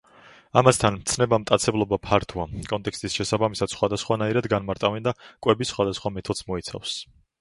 [0.59, 6.97] ამასთან, ცნება მტაცებლობა ფართოა, კონტექსტის შესაბამისად სხვადასხვანაირად განმარტავენ და კვების სხვადასხვა მეთოდს მოიცავს.